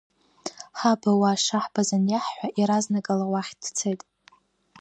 Ҳаб 0.79 1.01
ауаа 1.11 1.43
шаҳбаз 1.45 1.89
аниаҳҳәа, 1.97 2.47
иаразнакала 2.59 3.25
уахь 3.31 3.51
дцеит. 3.61 4.01